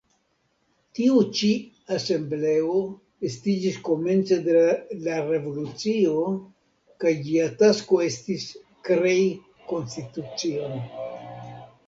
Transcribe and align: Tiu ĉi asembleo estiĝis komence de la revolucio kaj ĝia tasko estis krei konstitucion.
Tiu 0.99 1.17
ĉi 1.39 1.47
asembleo 1.95 2.77
estiĝis 3.29 3.75
komence 3.89 4.37
de 4.47 4.63
la 5.09 5.19
revolucio 5.27 6.15
kaj 7.05 7.13
ĝia 7.29 7.45
tasko 7.61 7.99
estis 8.07 8.47
krei 8.89 9.23
konstitucion. 9.73 10.81